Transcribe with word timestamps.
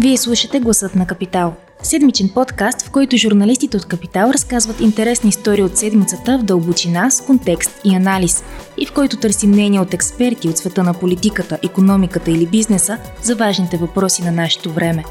Вие 0.00 0.16
слушате 0.16 0.60
Гласът 0.60 0.94
на 0.94 1.06
Капитал. 1.06 1.54
Седмичен 1.82 2.28
подкаст, 2.28 2.82
в 2.82 2.90
който 2.90 3.16
журналистите 3.16 3.76
от 3.76 3.86
Капитал 3.86 4.30
разказват 4.30 4.80
интересни 4.80 5.28
истории 5.28 5.62
от 5.62 5.76
седмицата 5.76 6.38
в 6.38 6.42
дълбочина, 6.42 7.10
с 7.10 7.20
контекст 7.20 7.80
и 7.84 7.94
анализ, 7.94 8.44
и 8.76 8.86
в 8.86 8.92
който 8.92 9.16
търсим 9.16 9.50
мнения 9.50 9.82
от 9.82 9.94
експерти 9.94 10.48
от 10.48 10.58
света 10.58 10.82
на 10.82 10.94
политиката, 10.94 11.58
економиката 11.64 12.30
или 12.30 12.46
бизнеса 12.46 12.98
за 13.22 13.36
важните 13.36 13.76
въпроси 13.76 14.22
на 14.22 14.32
нашето 14.32 14.72
време. 14.72 15.04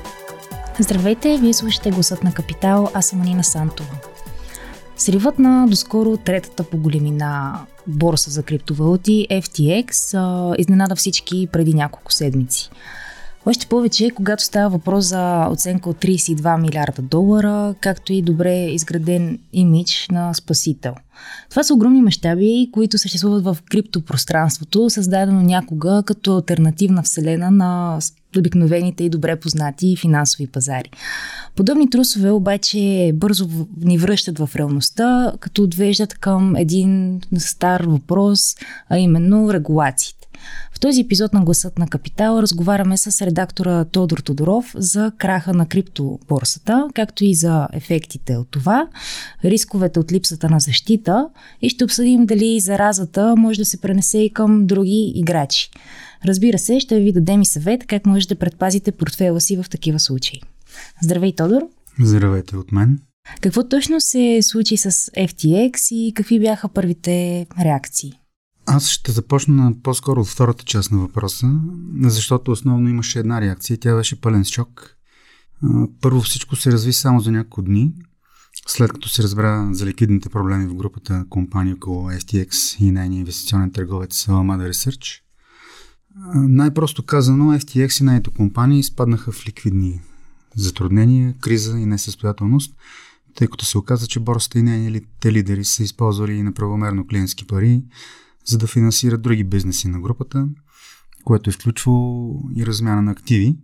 Здравейте, 0.80 1.38
вие 1.38 1.54
слушате 1.54 1.92
Гласът 1.92 2.24
на 2.24 2.34
Капитал, 2.34 2.90
аз 2.94 3.06
съм 3.06 3.22
Анина 3.22 3.44
Сантова. 3.44 3.96
Сривът 4.98 5.40
на 5.40 5.68
доскоро 5.68 6.18
третата 6.18 6.64
по 6.64 6.78
големина 6.78 7.60
борса 7.88 8.32
за 8.32 8.44
криптовалути 8.44 9.28
FTX 9.32 10.16
изненада 10.60 10.96
всички 10.96 11.48
преди 11.52 11.74
няколко 11.74 12.14
седмици. 12.14 12.70
Още 13.50 13.68
повече, 13.68 14.10
когато 14.10 14.44
става 14.44 14.70
въпрос 14.70 15.06
за 15.06 15.48
оценка 15.52 15.90
от 15.90 15.98
32 15.98 16.62
милиарда 16.62 17.02
долара, 17.02 17.76
както 17.82 18.14
и 18.14 18.22
добре 18.22 18.66
изграден 18.66 19.40
имидж 19.54 20.08
на 20.12 20.34
спасител. 20.34 20.96
Това 21.50 21.64
са 21.64 21.74
огромни 21.74 22.02
мащаби, 22.02 22.70
които 22.74 22.98
съществуват 22.98 23.44
в 23.44 23.58
криптопространството, 23.70 24.90
създадено 24.90 25.42
някога 25.42 26.04
като 26.06 26.36
альтернативна 26.36 27.04
вселена 27.04 27.52
на 27.52 28.00
обикновените 28.38 29.04
и 29.04 29.10
добре 29.10 29.36
познати 29.36 29.96
финансови 29.96 30.48
пазари. 30.48 30.92
Подобни 31.56 31.90
трусове 31.90 32.32
обаче 32.32 33.12
бързо 33.14 33.48
ни 33.82 33.98
връщат 33.98 34.40
в 34.40 34.50
реалността, 34.56 35.34
като 35.40 35.64
отвеждат 35.64 36.14
към 36.14 36.56
един 36.56 37.22
стар 37.38 37.82
въпрос, 37.82 38.56
а 38.90 38.98
именно 38.98 39.54
регулациите. 39.54 40.27
В 40.78 40.80
този 40.80 41.02
епизод 41.02 41.34
на 41.34 41.44
Гласът 41.44 41.80
на 41.80 41.88
Капитал 41.88 42.40
разговаряме 42.42 42.98
с 42.98 43.26
редактора 43.26 43.86
Тодор 43.86 44.18
Тодоров 44.18 44.76
за 44.76 45.12
краха 45.18 45.54
на 45.54 45.68
криптоборсата, 45.68 46.88
както 46.94 47.26
и 47.26 47.36
за 47.36 47.68
ефектите 47.74 48.38
от 48.38 48.48
това, 48.52 48.88
рисковете 49.44 50.00
от 50.00 50.12
липсата 50.12 50.50
на 50.50 50.60
защита 50.60 51.30
и 51.62 51.70
ще 51.70 51.84
обсъдим 51.84 52.26
дали 52.26 52.60
заразата 52.60 53.36
може 53.38 53.60
да 53.60 53.66
се 53.66 53.82
пренесе 53.82 54.18
и 54.18 54.34
към 54.34 54.66
други 54.66 55.12
играчи. 55.16 55.70
Разбира 56.26 56.58
се, 56.58 56.80
ще 56.80 57.00
ви 57.00 57.12
дадем 57.12 57.42
и 57.42 57.46
съвет 57.46 57.88
как 57.88 58.06
може 58.06 58.28
да 58.28 58.36
предпазите 58.36 58.92
портфела 58.92 59.42
си 59.42 59.58
в 59.58 59.66
такива 59.70 60.00
случаи. 60.00 60.42
Здравей, 61.02 61.36
Тодор! 61.36 61.62
Здравейте 62.00 62.56
от 62.58 62.72
мен! 62.72 63.00
Какво 63.42 63.64
точно 63.64 64.02
се 64.02 64.40
случи 64.42 64.78
с 64.78 64.92
FTX 65.12 65.96
и 65.96 66.14
какви 66.14 66.40
бяха 66.40 66.70
първите 66.70 67.46
реакции? 67.60 68.14
Аз 68.70 68.90
ще 68.90 69.12
започна 69.12 69.74
по-скоро 69.84 70.22
от 70.22 70.28
втората 70.28 70.64
част 70.64 70.92
на 70.92 70.98
въпроса, 70.98 71.52
защото 72.02 72.52
основно 72.52 72.90
имаше 72.90 73.20
една 73.20 73.42
реакция 73.42 73.76
и 73.76 73.80
тя 73.80 73.96
беше 73.96 74.22
пълен 74.22 74.46
шок. 74.46 74.96
Първо 76.02 76.22
всичко 76.22 76.56
се 76.56 76.72
разви 76.72 76.94
само 76.94 77.20
за 77.20 77.32
няколко 77.32 77.62
дни, 77.62 77.94
след 78.68 78.94
като 78.94 79.10
се 79.10 79.24
разбра 79.24 79.70
за 79.72 79.86
ликвидните 79.86 80.30
проблеми 80.30 80.68
в 80.68 80.76
групата 80.76 81.26
компания 81.30 81.76
около 81.76 82.12
FTX 82.12 82.80
и 82.80 82.92
нейния 82.92 83.20
инвестиционен 83.20 83.72
търговец 83.72 84.26
Alameda 84.26 84.72
Research. 84.72 85.22
Най-просто 86.36 87.06
казано, 87.06 87.54
FTX 87.54 88.02
и 88.02 88.04
нейните 88.04 88.30
компании 88.30 88.80
изпаднаха 88.80 89.32
в 89.32 89.48
ликвидни 89.48 90.02
затруднения, 90.56 91.36
криза 91.42 91.78
и 91.80 91.86
несъстоятелност, 91.86 92.76
тъй 93.36 93.48
като 93.48 93.66
се 93.66 93.78
оказа, 93.78 94.08
че 94.08 94.20
борсата 94.20 94.60
и 94.60 94.64
нейните 94.64 95.32
лидери 95.32 95.66
са 95.66 95.84
използвали 95.84 96.44
неправомерно 96.44 97.08
клиентски 97.08 97.48
пари, 97.48 97.84
за 98.48 98.58
да 98.58 98.68
финансират 98.68 99.22
други 99.22 99.44
бизнеси 99.44 99.88
на 99.88 100.00
групата, 100.00 100.48
което 101.24 101.50
е 101.50 101.54
включвало 101.54 102.42
и 102.56 102.66
размяна 102.66 103.02
на 103.02 103.12
активи. 103.12 103.58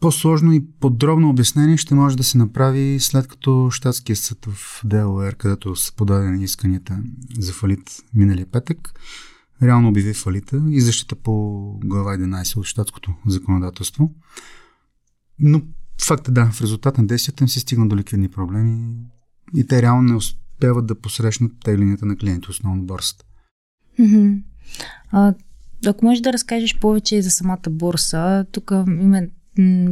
По-сложно 0.00 0.52
и 0.52 0.66
подробно 0.80 1.30
обяснение 1.30 1.76
ще 1.76 1.94
може 1.94 2.16
да 2.16 2.24
се 2.24 2.38
направи 2.38 3.00
след 3.00 3.28
като 3.28 3.68
Штатския 3.70 4.16
съд 4.16 4.46
в 4.46 4.80
Делуер, 4.84 5.36
където 5.36 5.76
са 5.76 5.94
подадени 5.94 6.44
исканията 6.44 7.02
за 7.38 7.52
фалит 7.52 8.02
миналия 8.14 8.46
петък, 8.46 9.00
реално 9.62 9.88
обяви 9.88 10.14
фалита 10.14 10.62
и 10.68 10.80
защита 10.80 11.16
по 11.16 11.62
глава 11.84 12.16
11 12.16 12.56
от 12.56 12.64
щатското 12.64 13.14
законодателство. 13.26 14.14
Но 15.38 15.62
факт 16.06 16.28
е 16.28 16.30
да, 16.30 16.50
в 16.50 16.60
резултат 16.60 16.98
на 16.98 17.06
действията 17.06 17.44
им 17.44 17.48
се 17.48 17.60
стигна 17.60 17.88
до 17.88 17.96
ликвидни 17.96 18.28
проблеми 18.28 18.96
и 19.56 19.66
те 19.66 19.82
реално 19.82 20.02
не 20.02 20.14
успяват 20.14 20.86
да 20.86 21.00
посрещнат 21.00 21.52
теглинията 21.64 22.06
на 22.06 22.16
клиенти, 22.16 22.50
основно 22.50 22.82
борсата. 22.82 23.24
Mm-hmm. 24.00 24.38
А, 25.10 25.34
ако 25.86 26.04
можеш 26.04 26.20
да 26.20 26.32
разкажеш 26.32 26.78
повече 26.78 27.22
за 27.22 27.30
самата 27.30 27.70
борса, 27.70 28.46
тук 28.52 28.72
има 28.86 29.22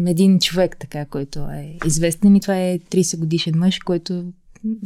един 0.06 0.38
човек, 0.38 0.76
така, 0.80 1.04
който 1.04 1.38
е 1.38 1.78
известен 1.86 2.36
и 2.36 2.40
това 2.40 2.56
е 2.56 2.78
30 2.78 3.18
годишен 3.18 3.58
мъж, 3.58 3.78
който 3.78 4.32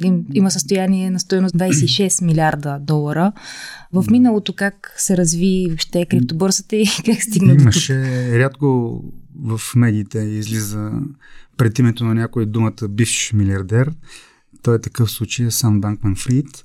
им, 0.05 0.25
има 0.35 0.51
състояние 0.51 1.11
на 1.11 1.21
стоеност 1.21 1.55
26 1.55 2.25
милиарда 2.25 2.79
долара. 2.81 3.33
В 3.93 4.05
миналото 4.11 4.53
как 4.53 4.95
се 4.97 5.17
разви 5.17 5.67
въобще 5.69 6.07
криптобърсата 6.07 6.77
и 6.77 6.87
как 7.05 7.23
стигна 7.23 7.57
до? 7.57 7.63
Имаше 7.63 7.95
рядко 8.39 9.01
в 9.43 9.61
медиите 9.77 10.19
излиза 10.19 10.93
пред 11.57 11.79
името 11.79 12.05
на 12.05 12.15
някой 12.15 12.47
думата 12.47 12.89
бивш 12.89 13.33
милиардер. 13.33 13.93
Той 14.63 14.77
е 14.77 14.81
такъв 14.81 15.11
случай 15.11 15.51
Сан 15.51 15.81
Банкман 15.81 16.17
Фрид. 16.17 16.65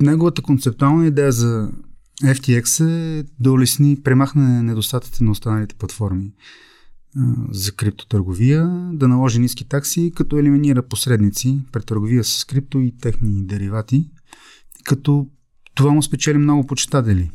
Неговата 0.00 0.42
концептуална 0.42 1.06
идея 1.06 1.32
за 1.32 1.70
FTX 2.22 2.86
е 2.90 3.24
да 3.40 3.52
улесни 3.52 4.02
премахне 4.04 4.62
недостатъците 4.62 5.24
на 5.24 5.30
останалите 5.30 5.74
платформи 5.74 6.32
за 7.50 7.72
криптотърговия, 7.72 8.90
да 8.92 9.08
наложи 9.08 9.38
ниски 9.38 9.68
такси, 9.68 10.12
като 10.14 10.38
елиминира 10.38 10.82
посредници 10.82 11.60
при 11.72 11.82
търговия 11.82 12.24
с 12.24 12.44
крипто 12.44 12.80
и 12.80 12.94
техни 13.00 13.46
деривати, 13.46 14.10
като 14.84 15.26
това 15.74 15.90
му 15.90 16.02
спечели 16.02 16.38
много 16.38 16.66
почитатели. 16.66 17.30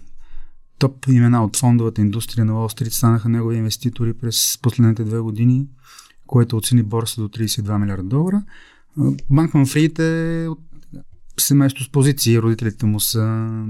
Топ 0.79 1.05
имена 1.07 1.43
от 1.43 1.57
фондовата 1.57 2.01
индустрия 2.01 2.45
на 2.45 2.59
Уолл 2.59 2.69
Стрит 2.69 2.93
станаха 2.93 3.29
негови 3.29 3.57
инвеститори 3.57 4.13
през 4.13 4.59
последните 4.61 5.03
две 5.03 5.19
години, 5.19 5.67
което 6.27 6.57
оцени 6.57 6.83
борса 6.83 7.21
до 7.21 7.27
32 7.27 7.77
милиарда 7.77 8.03
долара. 8.03 8.43
Банкман 9.29 9.65
Фрид 9.65 9.99
е 9.99 10.47
от 10.49 10.59
семейство 11.39 11.83
с 11.83 11.89
позиции. 11.89 12.39
Родителите 12.39 12.85
му 12.85 12.99
са 12.99 13.65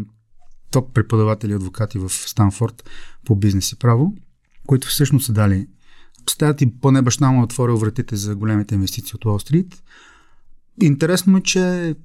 топ 0.71 0.93
преподаватели 0.93 1.51
и 1.51 1.55
адвокати 1.55 1.97
в 1.97 2.09
Станфорд 2.09 2.89
по 3.25 3.35
бизнес 3.35 3.71
и 3.71 3.75
право, 3.75 4.15
които 4.67 4.87
всъщност 4.87 5.25
са 5.25 5.33
дали 5.33 5.67
Стаят 6.29 6.61
и 6.61 6.79
поне 6.79 7.01
баща 7.01 7.31
му 7.31 7.43
отворил 7.43 7.77
вратите 7.77 8.15
за 8.15 8.35
големите 8.35 8.75
инвестиции 8.75 9.13
от 9.25 9.41
Стрит. 9.41 9.83
Интересно 10.81 11.37
е, 11.37 11.41
че 11.41 11.95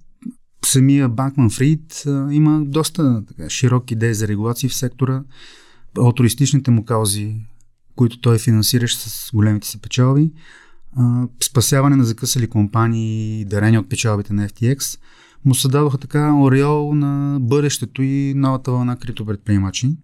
самия 0.64 1.08
Банкман 1.08 1.50
Фрид 1.50 2.02
има 2.30 2.62
доста 2.64 3.24
така, 3.28 3.50
широки 3.50 3.94
идеи 3.94 4.14
за 4.14 4.28
регулации 4.28 4.68
в 4.68 4.74
сектора. 4.74 5.22
Алтуристичните 5.98 6.70
му 6.70 6.84
каузи, 6.84 7.36
които 7.96 8.20
той 8.20 8.38
финансираше 8.38 8.98
с 8.98 9.30
големите 9.34 9.68
си 9.68 9.80
печалби, 9.80 10.30
спасяване 11.42 11.96
на 11.96 12.04
закъсали 12.04 12.48
компании, 12.48 13.44
дарения 13.44 13.80
от 13.80 13.88
печалбите 13.88 14.32
на 14.32 14.48
FTX, 14.48 15.00
му 15.44 15.54
създадоха 15.54 15.98
така 15.98 16.34
ореол 16.34 16.94
на 16.94 17.38
бъдещето 17.40 18.02
и 18.02 18.34
новата 18.36 18.72
вълна 18.72 18.96
криптопредприемачи. 18.96 19.96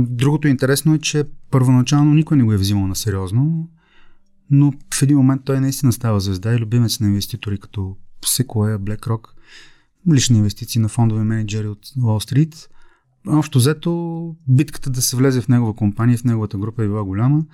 Другото 0.00 0.48
интересно 0.48 0.94
е, 0.94 0.98
че 0.98 1.24
първоначално 1.50 2.14
никой 2.14 2.36
не 2.36 2.44
го 2.44 2.52
е 2.52 2.56
взимал 2.56 2.86
на 2.86 2.96
сериозно, 2.96 3.68
но 4.50 4.72
в 4.94 5.02
един 5.02 5.16
момент 5.16 5.42
той 5.44 5.60
наистина 5.60 5.92
става 5.92 6.20
звезда 6.20 6.54
и 6.54 6.58
любимец 6.58 7.00
на 7.00 7.06
инвеститори 7.06 7.58
като 7.58 7.96
Sequoia, 8.26 8.78
BlackRock, 8.78 9.28
лични 10.12 10.38
инвестиции 10.38 10.80
на 10.80 10.88
фондови 10.88 11.22
менеджери 11.22 11.68
от 11.68 11.86
Wall 11.86 12.32
Street. 12.32 12.68
Общо 13.28 13.58
взето, 13.58 14.34
битката 14.48 14.90
да 14.90 15.02
се 15.02 15.16
влезе 15.16 15.40
в 15.40 15.48
негова 15.48 15.74
компания, 15.74 16.18
в 16.18 16.24
неговата 16.24 16.58
група 16.58 16.84
е 16.84 16.86
била 16.86 17.04
голяма, 17.04 17.44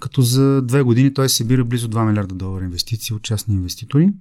като 0.00 0.22
за 0.22 0.62
две 0.62 0.82
години 0.82 1.14
той 1.14 1.28
събира 1.28 1.64
близо 1.64 1.88
2 1.88 2.06
милиарда 2.08 2.34
долара 2.34 2.64
инвестиции 2.64 3.14
от 3.16 3.22
частни 3.22 3.54
инвеститори. 3.54 4.12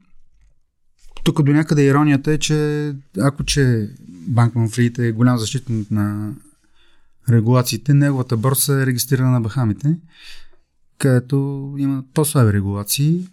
Тук 1.24 1.44
до 1.44 1.52
някъде 1.52 1.86
иронията 1.86 2.32
е, 2.32 2.38
че 2.38 2.94
ако 3.20 3.44
че 3.44 3.90
Банкман 4.10 4.70
Фрид 4.70 5.00
е 5.00 5.12
голям 5.12 5.38
защитник 5.38 5.92
на 5.92 6.34
регулациите, 7.30 7.94
неговата 7.94 8.38
борса 8.38 8.74
е 8.74 8.86
регистрирана 8.86 9.32
на 9.32 9.42
Бахамите, 9.42 9.98
където 10.98 11.36
има 11.78 12.04
по-слаби 12.14 12.54
регулации. 12.54 13.28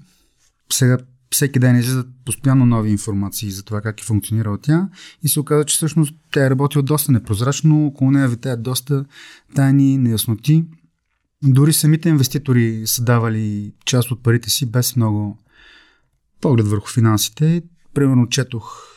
Сега 0.72 0.98
всеки 1.30 1.58
ден 1.58 1.76
излизат 1.76 2.06
постоянно 2.24 2.66
нови 2.66 2.90
информации 2.90 3.50
за 3.50 3.62
това 3.62 3.80
как 3.80 4.00
е 4.00 4.04
функционирала 4.04 4.58
тя 4.62 4.88
и 5.22 5.28
се 5.28 5.40
оказа, 5.40 5.64
че 5.64 5.76
всъщност 5.76 6.14
тя 6.32 6.46
е 6.46 6.50
работила 6.50 6.82
доста 6.82 7.12
непрозрачно, 7.12 7.86
около 7.86 8.10
нея 8.10 8.28
витаят 8.28 8.62
доста 8.62 9.04
тайни, 9.54 9.98
неясноти. 9.98 10.64
Дори 11.44 11.72
самите 11.72 12.08
инвеститори 12.08 12.82
са 12.86 13.04
давали 13.04 13.72
част 13.84 14.10
от 14.10 14.22
парите 14.22 14.50
си 14.50 14.66
без 14.66 14.96
много 14.96 15.38
поглед 16.40 16.66
върху 16.66 16.88
финансите. 16.88 17.62
Примерно 17.94 18.28
четох 18.28 18.92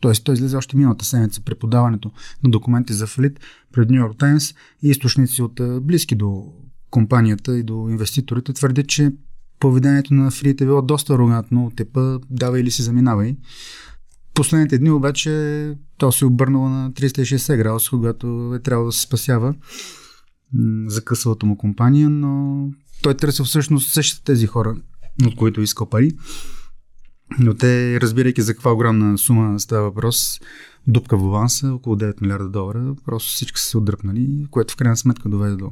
Тоест, 0.00 0.24
той 0.24 0.34
излезе 0.34 0.56
още 0.56 0.76
миналата 0.76 1.04
седмица 1.04 1.40
при 1.40 1.54
подаването 1.54 2.10
на 2.44 2.50
документи 2.50 2.92
за 2.92 3.06
фалит 3.06 3.40
пред 3.72 3.90
Нью 3.90 3.96
Йорк 3.96 4.18
Таймс 4.18 4.50
и 4.82 4.88
източници 4.88 5.42
от 5.42 5.60
близки 5.82 6.14
до 6.14 6.52
компанията 6.90 7.58
и 7.58 7.62
до 7.62 7.88
инвеститорите 7.90 8.52
твърдят, 8.52 8.88
че 8.88 9.12
поведението 9.60 10.14
на 10.14 10.30
фрите 10.30 10.64
е 10.64 10.66
било 10.66 10.82
доста 10.82 11.14
арогантно, 11.14 11.72
тепа 11.76 12.20
дава 12.30 12.60
или 12.60 12.70
си 12.70 12.82
заминавай. 12.82 13.36
Последните 14.34 14.78
дни 14.78 14.90
обаче 14.90 15.74
то 15.98 16.12
се 16.12 16.24
обърнало 16.24 16.68
на 16.68 16.92
360 16.92 17.56
градуса, 17.56 17.90
когато 17.90 18.52
е 18.54 18.62
трябвало 18.62 18.86
да 18.86 18.92
се 18.92 19.00
спасява 19.00 19.54
за 20.86 21.04
късалата 21.04 21.46
му 21.46 21.56
компания, 21.56 22.10
но 22.10 22.64
той 23.02 23.14
търсил 23.14 23.44
всъщност 23.44 23.92
същите 23.92 24.24
тези 24.24 24.46
хора, 24.46 24.76
от 25.26 25.36
които 25.36 25.60
искал 25.60 25.86
пари. 25.86 26.12
Но 27.38 27.54
те, 27.54 28.00
разбирайки 28.00 28.42
за 28.42 28.54
каква 28.54 28.72
огромна 28.72 29.18
сума 29.18 29.60
става 29.60 29.82
въпрос, 29.82 30.40
дупка 30.86 31.16
в 31.16 31.22
баланса, 31.22 31.74
около 31.74 31.96
9 31.96 32.22
милиарда 32.22 32.48
долара, 32.48 32.94
просто 33.04 33.30
всички 33.30 33.60
са 33.60 33.68
се 33.68 33.78
отдръпнали, 33.78 34.46
което 34.50 34.74
в 34.74 34.76
крайна 34.76 34.96
сметка 34.96 35.28
доведе 35.28 35.56
до. 35.56 35.70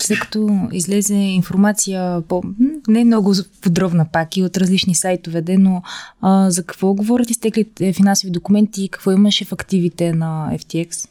След 0.00 0.20
като 0.20 0.68
излезе 0.72 1.14
информация, 1.14 2.22
по, 2.22 2.42
не 2.88 3.04
много 3.04 3.34
подробна 3.60 4.06
пак 4.12 4.36
и 4.36 4.42
от 4.42 4.56
различни 4.56 4.94
сайтове, 4.94 5.42
но 5.58 5.82
а, 6.20 6.50
за 6.50 6.64
какво 6.64 6.94
говорят 6.94 7.30
изтеклите 7.30 7.92
финансови 7.92 8.30
документи 8.30 8.84
и 8.84 8.88
какво 8.88 9.12
имаше 9.12 9.44
в 9.44 9.52
активите 9.52 10.12
на 10.12 10.50
FTX? 10.52 11.08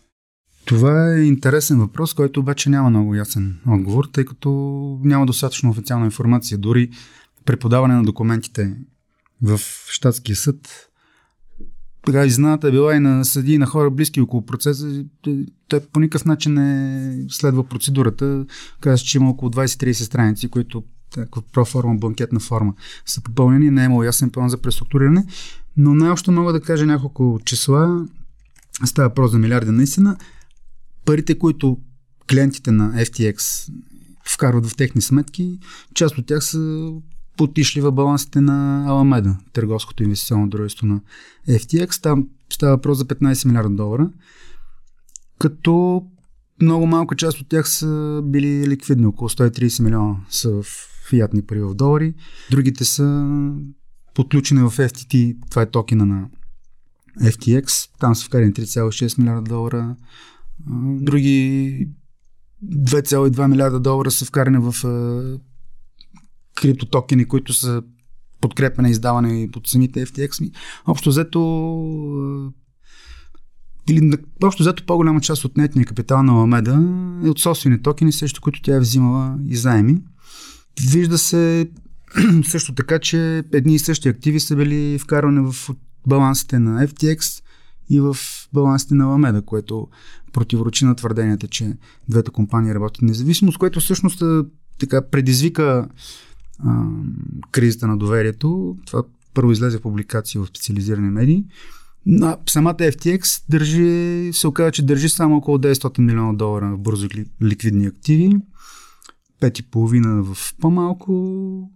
Това 0.65 1.13
е 1.13 1.23
интересен 1.23 1.79
въпрос, 1.79 2.13
който 2.13 2.39
обаче 2.39 2.69
няма 2.69 2.89
много 2.89 3.15
ясен 3.15 3.59
отговор, 3.67 4.05
тъй 4.13 4.25
като 4.25 4.49
няма 5.03 5.25
достатъчно 5.25 5.69
официална 5.69 6.05
информация. 6.05 6.57
Дори 6.57 6.89
при 7.45 7.57
подаване 7.57 7.93
на 7.93 8.03
документите 8.03 8.75
в 9.41 9.59
щатския 9.89 10.35
съд, 10.35 10.89
така 12.05 12.25
изнаната 12.25 12.67
е 12.67 12.71
била 12.71 12.95
и 12.95 12.99
на 12.99 13.25
съди, 13.25 13.53
и 13.53 13.57
на 13.57 13.65
хора 13.65 13.91
близки 13.91 14.21
около 14.21 14.45
процеса. 14.45 15.05
Той 15.67 15.79
по 15.79 15.99
никакъв 15.99 16.25
начин 16.25 16.53
не 16.53 17.25
следва 17.29 17.63
процедурата. 17.63 18.45
Каза, 18.81 19.03
че 19.03 19.17
има 19.17 19.29
около 19.29 19.51
20-30 19.51 19.91
страници, 19.91 20.49
които 20.49 20.83
проформа, 21.53 21.95
банкетна 21.95 22.39
форма 22.39 22.73
са 23.05 23.21
попълнени. 23.21 23.71
Не 23.71 23.81
е 23.81 23.85
имало 23.85 24.03
ясен 24.03 24.29
план 24.29 24.49
за 24.49 24.57
преструктуриране, 24.57 25.25
но 25.77 25.93
най-общо 25.93 26.31
мога 26.31 26.53
да 26.53 26.61
кажа 26.61 26.85
няколко 26.85 27.39
числа. 27.45 28.05
Става 28.85 29.09
въпрос 29.09 29.31
за 29.31 29.39
милиарди 29.39 29.71
наистина 29.71 30.17
парите, 31.05 31.39
които 31.39 31.77
клиентите 32.29 32.71
на 32.71 32.93
FTX 32.93 33.69
вкарват 34.33 34.65
в 34.65 34.75
техни 34.75 35.01
сметки, 35.01 35.59
част 35.93 36.17
от 36.17 36.25
тях 36.25 36.43
са 36.43 36.91
потишли 37.37 37.81
в 37.81 37.91
балансите 37.91 38.41
на 38.41 38.85
Аламеда, 38.87 39.37
търговското 39.53 40.03
инвестиционно 40.03 40.49
дружество 40.49 40.87
на 40.87 41.01
FTX. 41.49 42.01
Там 42.01 42.27
става 42.53 42.75
въпрос 42.75 42.97
за 42.97 43.05
15 43.05 43.45
милиарда 43.47 43.75
долара, 43.75 44.09
като 45.39 46.03
много 46.61 46.85
малка 46.85 47.15
част 47.15 47.39
от 47.39 47.49
тях 47.49 47.69
са 47.69 48.21
били 48.25 48.67
ликвидни, 48.67 49.05
около 49.05 49.29
130 49.29 49.83
милиона 49.83 50.15
са 50.29 50.51
в 50.51 50.65
фиатни 51.09 51.41
пари 51.41 51.61
в 51.61 51.73
долари. 51.73 52.13
Другите 52.51 52.85
са 52.85 53.27
подключени 54.13 54.61
в 54.61 54.71
FTT, 54.71 55.37
това 55.49 55.61
е 55.61 55.69
токена 55.69 56.05
на 56.05 56.27
FTX, 57.21 57.89
там 57.99 58.15
са 58.15 58.25
вкарани 58.25 58.53
3,6 58.53 59.19
милиарда 59.19 59.41
долара, 59.41 59.95
Други 60.99 61.89
2,2 62.65 63.47
милиарда 63.47 63.79
долара 63.79 64.11
са 64.11 64.25
вкарани 64.25 64.57
в 64.61 64.75
криптотокени, 66.55 67.25
които 67.25 67.53
са 67.53 67.83
подкрепени 68.41 68.89
издаване 68.89 69.49
под 69.53 69.67
самите 69.67 70.05
FTX. 70.05 70.51
Общо 70.87 71.09
взето 71.09 71.39
или 73.89 74.11
общо 74.43 74.63
взето 74.63 74.85
по-голяма 74.85 75.21
част 75.21 75.45
от 75.45 75.57
нетния 75.57 75.85
капитал 75.85 76.23
на 76.23 76.33
Ламеда 76.33 76.79
е 77.25 77.29
от 77.29 77.39
собствени 77.39 77.81
токени, 77.81 78.11
също 78.11 78.41
които 78.41 78.61
тя 78.61 78.75
е 78.75 78.79
взимала 78.79 79.37
и 79.47 79.55
заеми. 79.55 80.01
Вижда 80.91 81.17
се 81.17 81.69
също 82.43 82.75
така, 82.75 82.99
че 82.99 83.43
едни 83.53 83.75
и 83.75 83.79
същи 83.79 84.09
активи 84.09 84.39
са 84.39 84.55
били 84.55 84.99
вкарвани 84.99 85.51
в 85.51 85.69
балансите 86.07 86.59
на 86.59 86.87
FTX 86.87 87.43
и 87.93 87.99
в 87.99 88.17
балансите 88.53 88.95
на 88.95 89.05
Ламеда, 89.05 89.41
което 89.41 89.87
противоречи 90.33 90.85
на 90.85 90.95
твърденията, 90.95 91.47
че 91.47 91.77
двете 92.09 92.31
компании 92.31 92.73
работят 92.73 93.01
независимо, 93.01 93.51
с 93.51 93.57
което 93.57 93.79
всъщност 93.79 94.23
така 94.79 95.01
предизвика 95.09 95.87
а, 96.59 96.83
кризата 97.51 97.87
на 97.87 97.97
доверието. 97.97 98.77
Това 98.85 99.03
първо 99.33 99.51
излезе 99.51 99.77
в 99.77 99.81
публикации 99.81 100.39
в 100.39 100.47
специализирани 100.47 101.09
медии. 101.09 101.45
На 102.05 102.37
самата 102.49 102.77
FTX 102.77 103.43
държи, 103.49 104.29
се 104.33 104.47
оказа, 104.47 104.71
че 104.71 104.85
държи 104.85 105.09
само 105.09 105.37
около 105.37 105.57
900 105.57 105.99
милиона 105.99 106.33
долара 106.33 106.71
в 106.71 106.79
бързо 106.79 107.07
ликвидни 107.41 107.85
активи, 107.85 108.37
5,5 109.43 110.21
в 110.21 110.55
по-малко 110.61 111.71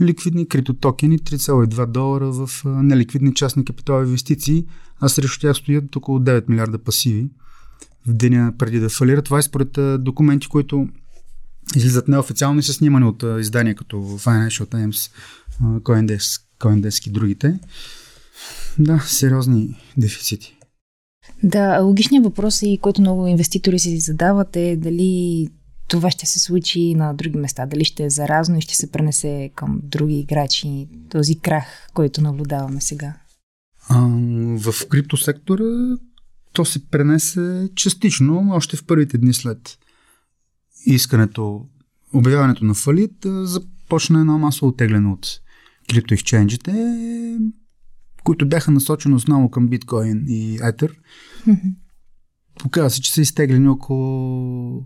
ликвидни 0.00 0.48
криптотокени, 0.48 1.18
3,2 1.18 1.86
долара 1.86 2.30
в 2.32 2.50
неликвидни 2.64 3.34
частни 3.34 3.64
капиталови 3.64 4.06
инвестиции, 4.06 4.66
а 5.00 5.08
срещу 5.08 5.40
тях 5.40 5.56
стоят 5.56 5.96
около 5.96 6.18
9 6.18 6.48
милиарда 6.48 6.78
пасиви 6.78 7.28
в 8.06 8.12
деня 8.12 8.54
преди 8.58 8.80
да 8.80 8.88
фалира. 8.88 9.22
Това 9.22 9.38
е 9.38 9.42
според 9.42 10.02
документи, 10.04 10.48
които 10.48 10.88
излизат 11.76 12.08
неофициално 12.08 12.60
и 12.60 12.62
са 12.62 12.72
снимани 12.72 13.06
от 13.06 13.24
издания 13.40 13.74
като 13.74 13.96
Financial 13.96 14.64
Times, 14.64 15.12
Coindesk, 15.62 16.42
Coindesk 16.60 17.08
и 17.08 17.10
другите. 17.10 17.58
Да, 18.78 19.00
сериозни 19.06 19.76
дефицити. 19.96 20.58
Да, 21.42 21.80
логичният 21.80 22.24
въпрос 22.24 22.62
и 22.62 22.78
който 22.82 23.00
много 23.00 23.26
инвеститори 23.26 23.78
си 23.78 23.98
задават 23.98 24.56
е 24.56 24.76
дали 24.76 25.48
това 25.88 26.10
ще 26.10 26.26
се 26.26 26.38
случи 26.38 26.94
на 26.94 27.14
други 27.14 27.38
места, 27.38 27.66
дали 27.66 27.84
ще 27.84 28.04
е 28.04 28.10
заразно 28.10 28.58
и 28.58 28.60
ще 28.60 28.76
се 28.76 28.90
пренесе 28.90 29.50
към 29.54 29.80
други 29.82 30.18
играчи, 30.18 30.88
този 31.10 31.38
крах, 31.38 31.88
който 31.94 32.22
наблюдаваме 32.22 32.80
сега. 32.80 33.14
А, 33.88 34.00
в 34.58 34.88
криптосектора 34.88 35.96
то 36.52 36.64
се 36.64 36.88
пренесе 36.88 37.68
частично, 37.74 38.50
още 38.52 38.76
в 38.76 38.84
първите 38.84 39.18
дни 39.18 39.34
след 39.34 39.78
искането, 40.86 41.66
обявяването 42.12 42.64
на 42.64 42.74
фалит, 42.74 43.14
започна 43.24 44.20
едно 44.20 44.38
масово 44.38 44.68
оттегляне 44.68 45.08
от 45.08 45.40
криптоексченджите, 45.90 46.96
които 48.24 48.48
бяха 48.48 48.70
насочени 48.70 49.14
основно 49.14 49.50
към 49.50 49.68
биткоин 49.68 50.24
и 50.28 50.58
етер. 50.62 50.92
Mm-hmm. 51.46 51.74
Показва 52.58 52.90
се, 52.90 53.00
че 53.00 53.12
са 53.12 53.20
изтеглени 53.20 53.68
около... 53.68 54.84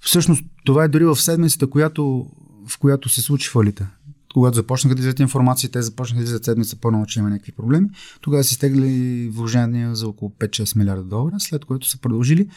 Всъщност, 0.00 0.44
това 0.64 0.84
е 0.84 0.88
дори 0.88 1.04
в 1.04 1.16
седмицата, 1.16 1.70
която, 1.70 2.26
в 2.68 2.78
която 2.78 3.08
се 3.08 3.20
случи 3.20 3.50
фалита 3.50 3.90
когато 4.34 4.54
започнаха 4.54 4.94
да 4.94 5.00
излизат 5.00 5.20
информации, 5.20 5.70
те 5.70 5.82
започнаха 5.82 6.18
да 6.18 6.24
излизат 6.24 6.44
седмица 6.44 6.76
по-ново, 6.76 7.06
че 7.06 7.18
има 7.18 7.30
някакви 7.30 7.52
проблеми. 7.52 7.88
Тогава 8.20 8.44
си 8.44 8.54
стегли 8.54 9.28
вложения 9.32 9.94
за 9.94 10.08
около 10.08 10.30
5-6 10.40 10.78
милиарда 10.78 11.04
долара, 11.04 11.34
след 11.38 11.64
което 11.64 11.88
са 11.88 12.00
продължили. 12.00 12.48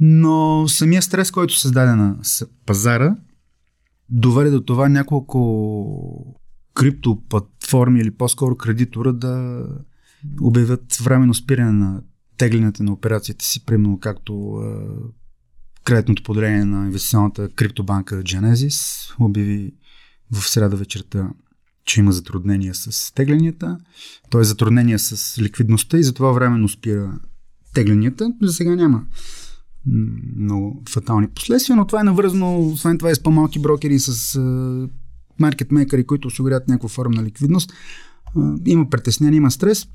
Но 0.00 0.64
самия 0.68 1.02
стрес, 1.02 1.30
който 1.30 1.58
създаде 1.58 1.92
на 1.92 2.16
пазара, 2.66 3.16
доведе 4.08 4.50
до 4.50 4.60
това 4.60 4.88
няколко 4.88 6.36
криптоплатформи 6.74 8.00
или 8.00 8.10
по-скоро 8.10 8.56
кредитора 8.56 9.12
да 9.12 9.64
обявят 10.40 10.94
временно 10.94 11.34
спиране 11.34 11.72
на 11.72 12.02
теглянето 12.36 12.82
на 12.82 12.92
операциите 12.92 13.44
си, 13.44 13.64
примерно 13.64 13.98
както 14.00 14.62
кредитното 15.84 16.22
поделение 16.22 16.64
на 16.64 16.86
инвестиционната 16.86 17.48
криптобанка 17.48 18.22
Genesis 18.22 19.10
обяви 19.20 19.72
в 20.30 20.48
среда 20.48 20.76
вечерта, 20.76 21.30
че 21.84 22.00
има 22.00 22.12
затруднения 22.12 22.74
с 22.74 23.14
тегленията, 23.14 23.78
т.е. 24.30 24.44
затруднения 24.44 24.98
с 24.98 25.38
ликвидността 25.42 25.98
и 25.98 26.02
затова 26.02 26.32
временно 26.32 26.68
спира 26.68 27.18
тегленията. 27.74 28.32
За 28.42 28.52
сега 28.52 28.76
няма 28.76 29.04
много 30.36 30.82
фатални 30.88 31.28
последствия, 31.28 31.76
но 31.76 31.86
това 31.86 32.00
е 32.00 32.04
навързано, 32.04 32.68
освен 32.68 32.98
това 32.98 33.10
и 33.10 33.14
с 33.14 33.22
по-малки 33.22 33.58
брокери, 33.58 33.98
с 33.98 34.38
маркетмейкъри, 35.38 36.04
които 36.04 36.28
осигуряват 36.28 36.68
някаква 36.68 36.88
форма 36.88 37.16
на 37.16 37.24
ликвидност. 37.24 37.72
Има 38.66 38.90
притеснение, 38.90 39.36
има 39.36 39.50
стрес. 39.50 39.88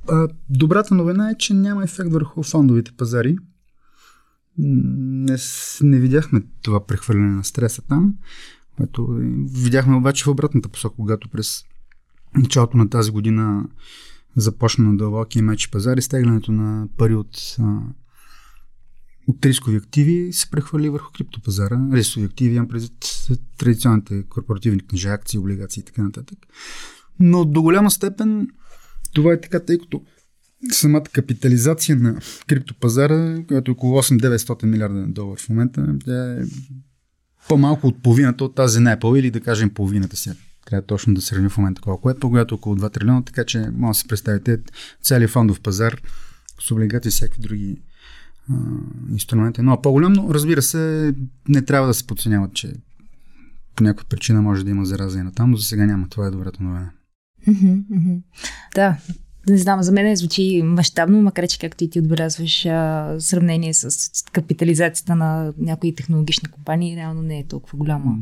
Добрата 0.49 0.95
новина 0.95 1.29
е, 1.29 1.37
че 1.37 1.53
няма 1.53 1.83
ефект 1.83 2.11
върху 2.11 2.43
фондовите 2.43 2.91
пазари. 2.97 3.37
Не, 4.57 5.37
не 5.81 5.99
видяхме 5.99 6.41
това 6.61 6.85
прехвърляне 6.85 7.35
на 7.35 7.43
стреса 7.43 7.81
там. 7.81 8.15
Което 8.77 9.07
видяхме 9.63 9.95
обаче 9.95 10.23
в 10.23 10.27
обратната 10.27 10.69
посока, 10.69 10.95
когато 10.95 11.29
през 11.29 11.63
началото 12.35 12.77
на 12.77 12.89
тази 12.89 13.11
година 13.11 13.65
започна 14.35 14.83
на 14.83 14.97
дълбокия 14.97 15.43
меч 15.43 15.69
пазар, 15.69 15.97
изтеглянето 15.97 16.51
на 16.51 16.87
пари 16.97 17.15
от, 17.15 17.57
от 19.27 19.45
рискови 19.45 19.77
активи 19.77 20.33
се 20.33 20.49
прехвърли 20.49 20.89
върху 20.89 21.11
криптопазара. 21.11 21.89
Рискови 21.91 22.25
активи 22.25 22.55
имам 22.55 22.67
през 22.67 22.91
традиционните 23.57 24.23
корпоративни 24.23 24.87
книжа, 24.87 25.09
акции, 25.09 25.39
облигации 25.39 25.81
и 25.81 25.85
така 25.85 26.03
нататък. 26.03 26.37
Но 27.19 27.45
до 27.45 27.61
голяма 27.61 27.91
степен 27.91 28.47
това 29.13 29.33
е 29.33 29.41
така, 29.41 29.65
тъй 29.65 29.77
като 29.77 30.01
самата 30.71 31.03
капитализация 31.03 31.95
на 31.95 32.19
криптопазара, 32.47 33.43
която 33.47 33.71
е 33.71 33.73
около 33.73 34.01
8-900 34.01 34.65
милиарда 34.65 35.05
долара 35.07 35.39
в 35.39 35.49
момента, 35.49 35.95
тя 36.05 36.33
е 36.33 36.37
по-малко 37.47 37.87
от 37.87 38.03
половината 38.03 38.43
от 38.43 38.55
тази 38.55 38.79
на 38.79 38.97
Apple 38.97 39.19
или 39.19 39.31
да 39.31 39.41
кажем 39.41 39.69
половината 39.69 40.15
си. 40.15 40.31
Трябва 40.65 40.85
точно 40.85 41.13
да 41.13 41.21
сравним 41.21 41.49
в 41.49 41.57
момента 41.57 41.81
колко 41.81 42.09
е, 42.09 42.15
когато 42.21 42.55
около 42.55 42.75
2 42.75 42.93
трилиона, 42.93 43.21
така 43.21 43.45
че 43.45 43.69
може 43.73 43.97
да 43.97 44.01
се 44.01 44.07
представите 44.07 44.59
целият 45.03 45.31
фондов 45.31 45.61
пазар 45.61 46.01
с 46.59 46.71
облигации 46.71 47.09
и 47.09 47.11
всякакви 47.11 47.41
други 47.41 47.81
инструменти. 49.11 49.61
Но 49.61 49.81
по-голям, 49.81 50.13
но 50.13 50.33
разбира 50.33 50.61
се, 50.61 51.13
не 51.47 51.61
трябва 51.61 51.87
да 51.87 51.93
се 51.93 52.07
подценяват, 52.07 52.53
че 52.53 52.73
по 53.75 53.83
някаква 53.83 54.09
причина 54.09 54.41
може 54.41 54.65
да 54.65 54.71
има 54.71 54.85
зараза 54.85 55.19
и 55.19 55.23
на 55.23 55.31
там, 55.31 55.51
но 55.51 55.57
за 55.57 55.63
сега 55.63 55.85
няма. 55.85 56.09
Това 56.09 56.27
е 56.27 56.31
добрата 56.31 56.63
новина. 56.63 56.91
Да, 58.75 58.97
не 59.49 59.57
знам, 59.57 59.83
за 59.83 59.91
мен 59.91 60.15
звучи 60.15 60.61
мащабно, 60.65 61.21
макар 61.21 61.47
че 61.47 61.59
както 61.59 61.83
и 61.83 61.89
ти 61.89 61.99
отбелязваш, 61.99 62.65
а, 62.65 63.15
сравнение 63.19 63.73
с 63.73 64.09
капитализацията 64.31 65.15
на 65.15 65.53
някои 65.57 65.95
технологични 65.95 66.49
компании, 66.49 66.95
реално 66.95 67.21
не 67.21 67.39
е 67.39 67.47
толкова 67.47 67.77
голяма. 67.77 68.15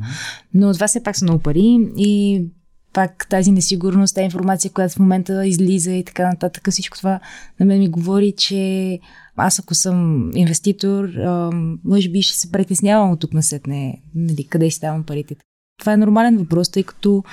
Но 0.54 0.74
това 0.74 0.88
все 0.88 1.04
пак 1.04 1.18
са 1.18 1.26
много 1.26 1.40
пари 1.40 1.90
и 1.98 2.46
пак 2.94 3.28
тази 3.30 3.52
несигурност, 3.52 4.16
тази 4.16 4.26
информация, 4.26 4.72
която 4.72 4.96
в 4.96 5.00
момента 5.00 5.48
излиза 5.48 5.92
и 5.92 6.04
така 6.04 6.30
нататък, 6.30 6.68
всичко 6.72 6.98
това 6.98 7.20
на 7.60 7.66
мен 7.66 7.80
ми 7.80 7.90
говори, 7.90 8.34
че 8.38 9.00
аз 9.36 9.60
ако 9.60 9.76
съм 9.76 10.30
инвеститор, 10.36 11.04
а, 11.04 11.52
може 11.84 12.10
би 12.10 12.22
ще 12.22 12.38
се 12.38 12.52
притеснявам 12.52 13.12
от 13.12 13.20
тук 13.20 13.34
на 13.34 13.44
сетне, 13.44 14.02
нали, 14.16 14.48
къде 14.48 14.72
си 14.72 14.80
давам 14.80 15.04
парите. 15.04 15.36
Това 15.80 15.94
е 15.94 15.98
нормален 15.98 16.38
въпрос, 16.38 16.70
тъй 16.70 16.84
като 16.84 17.24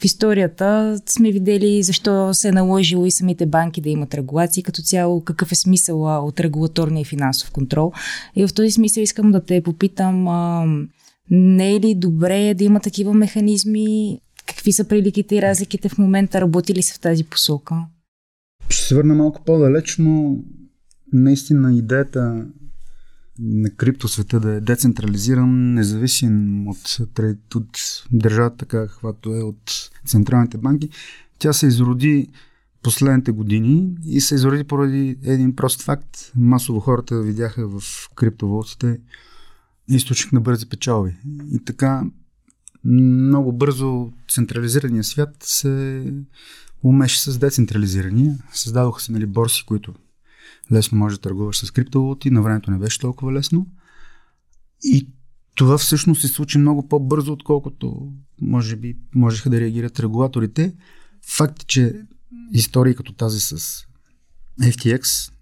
в 0.00 0.04
историята 0.04 1.00
сме 1.06 1.32
видели 1.32 1.82
защо 1.82 2.34
се 2.34 2.48
е 2.48 2.52
наложило 2.52 3.06
и 3.06 3.10
самите 3.10 3.46
банки 3.46 3.80
да 3.80 3.88
имат 3.88 4.14
регулации, 4.14 4.62
като 4.62 4.82
цяло 4.82 5.20
какъв 5.24 5.52
е 5.52 5.54
смисъл 5.54 6.26
от 6.26 6.40
регулаторния 6.40 7.04
финансов 7.04 7.50
контрол. 7.50 7.92
И 8.36 8.46
в 8.46 8.54
този 8.54 8.70
смисъл 8.70 9.02
искам 9.02 9.32
да 9.32 9.44
те 9.44 9.62
попитам, 9.62 10.28
а, 10.28 10.66
не 11.30 11.74
е 11.74 11.80
ли 11.80 11.94
добре 11.94 12.54
да 12.54 12.64
има 12.64 12.80
такива 12.80 13.14
механизми? 13.14 14.18
Какви 14.46 14.72
са 14.72 14.84
приликите 14.84 15.36
и 15.36 15.42
разликите 15.42 15.88
в 15.88 15.98
момента? 15.98 16.40
Работи 16.40 16.74
ли 16.74 16.82
се 16.82 16.94
в 16.94 17.00
тази 17.00 17.24
посока? 17.24 17.74
Ще 18.68 18.84
се 18.84 18.94
върна 18.94 19.14
малко 19.14 19.44
по-далеч, 19.44 19.96
но 19.98 20.36
наистина 21.12 21.74
идеята 21.74 22.46
на 23.42 23.70
криптосвета 23.70 24.40
да 24.40 24.52
е 24.52 24.60
децентрализиран, 24.60 25.74
независим 25.74 26.68
от, 26.68 26.98
от 27.54 27.78
държавата, 28.12 28.56
така 28.56 28.88
каквато 28.88 29.34
е 29.34 29.42
от 29.42 29.90
централните 30.06 30.58
банки, 30.58 30.88
тя 31.38 31.52
се 31.52 31.66
изроди 31.66 32.28
последните 32.82 33.32
години 33.32 33.96
и 34.06 34.20
се 34.20 34.34
изроди 34.34 34.64
поради 34.64 35.18
един 35.22 35.56
прост 35.56 35.82
факт. 35.82 36.32
Масово 36.36 36.80
хората 36.80 37.22
видяха 37.22 37.68
в 37.68 37.82
криптовалутите 38.14 39.00
източник 39.88 40.32
на 40.32 40.40
бързи 40.40 40.66
печалби. 40.66 41.16
И 41.52 41.64
така 41.64 42.04
много 42.84 43.52
бързо 43.52 44.12
централизирания 44.28 45.04
свят 45.04 45.36
се 45.40 46.04
умеше 46.82 47.20
с 47.20 47.38
децентрализирания. 47.38 48.38
Създадоха 48.52 49.02
се 49.02 49.12
нали, 49.12 49.26
борси, 49.26 49.64
които 49.66 49.94
лесно 50.72 50.98
може 50.98 51.16
да 51.16 51.20
търгуваш 51.20 51.58
с 51.58 51.70
криптовалути, 51.70 52.30
на 52.30 52.42
времето 52.42 52.70
не 52.70 52.78
беше 52.78 53.00
толкова 53.00 53.32
лесно. 53.32 53.66
И 54.82 55.08
това 55.54 55.78
всъщност 55.78 56.20
се 56.20 56.28
случи 56.28 56.58
много 56.58 56.88
по-бързо, 56.88 57.32
отколкото 57.32 58.12
може 58.40 58.76
би 58.76 58.96
можеха 59.14 59.50
да 59.50 59.60
реагират 59.60 60.00
регулаторите. 60.00 60.74
Факт 61.36 61.62
е, 61.62 61.66
че 61.66 61.94
истории 62.52 62.94
като 62.94 63.12
тази 63.12 63.40
с 63.40 63.84
FTX 64.60 65.32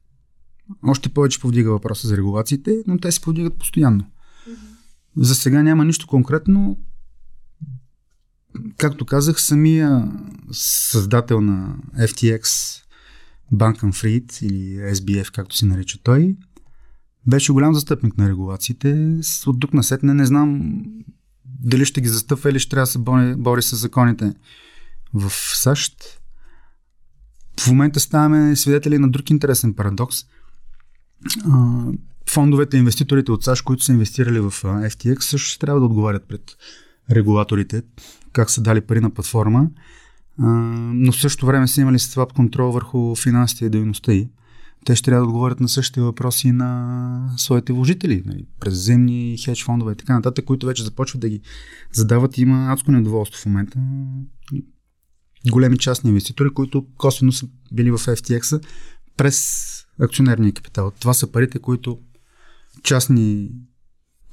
още 0.82 1.08
повече 1.08 1.40
повдига 1.40 1.70
въпроса 1.70 2.08
за 2.08 2.16
регулациите, 2.16 2.82
но 2.86 2.98
те 2.98 3.12
се 3.12 3.20
повдигат 3.20 3.58
постоянно. 3.58 4.04
За 5.16 5.34
сега 5.34 5.62
няма 5.62 5.84
нищо 5.84 6.06
конкретно. 6.06 6.78
Както 8.76 9.06
казах, 9.06 9.40
самия 9.40 10.12
създател 10.52 11.40
на 11.40 11.76
FTX 11.98 12.76
Банкън 13.52 13.92
Фрид 13.92 14.38
или 14.42 14.76
SBF, 14.76 15.34
както 15.34 15.56
се 15.56 15.66
нарича 15.66 15.98
той, 16.02 16.36
беше 17.26 17.52
голям 17.52 17.74
застъпник 17.74 18.18
на 18.18 18.28
регулациите. 18.28 19.18
От 19.46 19.60
тук 19.60 19.74
на 19.74 19.82
сетне 19.82 20.14
не 20.14 20.26
знам 20.26 20.72
дали 21.44 21.84
ще 21.84 22.00
ги 22.00 22.08
застъпва 22.08 22.50
или 22.50 22.58
ще 22.58 22.70
трябва 22.70 22.86
да 22.86 22.90
се 22.90 22.98
бори, 22.98 23.34
бори 23.36 23.62
с 23.62 23.76
законите 23.76 24.34
в 25.14 25.30
САЩ. 25.54 26.20
В 27.60 27.68
момента 27.68 28.00
ставаме 28.00 28.56
свидетели 28.56 28.98
на 28.98 29.10
друг 29.10 29.30
интересен 29.30 29.74
парадокс. 29.74 30.16
Фондовете, 32.30 32.76
инвеститорите 32.76 33.32
от 33.32 33.44
САЩ, 33.44 33.64
които 33.64 33.84
са 33.84 33.92
инвестирали 33.92 34.40
в 34.40 34.50
FTX, 34.62 35.20
също 35.20 35.48
ще 35.48 35.58
трябва 35.58 35.80
да 35.80 35.86
отговарят 35.86 36.28
пред 36.28 36.56
регулаторите, 37.10 37.82
как 38.32 38.50
са 38.50 38.62
дали 38.62 38.80
пари 38.80 39.00
на 39.00 39.10
платформа 39.10 39.70
но 40.94 41.12
в 41.12 41.20
същото 41.20 41.46
време 41.46 41.68
са 41.68 41.80
имали 41.80 41.98
слаб 41.98 42.32
контрол 42.32 42.72
върху 42.72 43.14
финансите 43.14 43.64
и 43.64 43.70
дейността 43.70 44.12
й. 44.12 44.28
Те 44.84 44.96
ще 44.96 45.04
трябва 45.04 45.20
да 45.20 45.28
отговорят 45.28 45.60
на 45.60 45.68
същите 45.68 46.00
въпроси 46.00 46.52
на 46.52 47.34
своите 47.36 47.72
вложители, 47.72 48.22
нали, 48.26 48.46
през 48.60 48.74
земни, 48.74 49.36
хедж 49.44 49.64
фондове 49.64 49.92
и 49.92 49.96
така 49.96 50.14
нататък, 50.14 50.44
които 50.44 50.66
вече 50.66 50.84
започват 50.84 51.20
да 51.20 51.28
ги 51.28 51.40
задават. 51.92 52.38
Има 52.38 52.72
адско 52.72 52.92
недоволство 52.92 53.42
в 53.42 53.46
момента. 53.46 53.78
Големи 55.50 55.78
частни 55.78 56.10
инвеститори, 56.10 56.50
които 56.54 56.86
косвено 56.96 57.32
са 57.32 57.46
били 57.72 57.90
в 57.90 57.98
FTX 57.98 58.64
през 59.16 59.60
акционерния 60.00 60.52
капитал. 60.52 60.92
Това 61.00 61.14
са 61.14 61.32
парите, 61.32 61.58
които 61.58 61.98
частни 62.82 63.50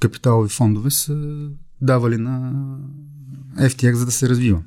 капиталови 0.00 0.48
фондове 0.48 0.90
са 0.90 1.48
давали 1.80 2.16
на 2.16 2.52
FTX, 3.56 3.92
за 3.92 4.04
да 4.04 4.12
се 4.12 4.28
развива. 4.28 4.62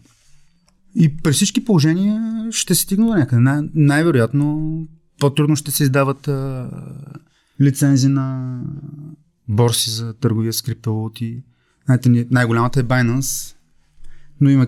И 0.96 1.18
при 1.18 1.32
всички 1.32 1.66
положения 1.66 2.48
ще 2.52 2.76
се 2.76 2.82
стигне 2.82 3.06
до 3.06 3.14
някъде. 3.14 3.42
Най- 3.42 3.70
най-вероятно 3.74 4.88
по-трудно 5.20 5.56
ще 5.56 5.72
се 5.72 5.84
издават 5.84 6.28
а, 6.28 6.70
лицензи 7.62 8.08
на 8.08 8.58
борси 9.48 9.90
за 9.90 10.14
търговия 10.14 10.54
с 10.54 10.62
криптовалути. 10.62 11.44
Знаете, 11.86 12.28
най-голямата 12.32 12.80
е 12.80 12.84
Binance, 12.84 13.56
но 14.42 14.50
има 14.50 14.68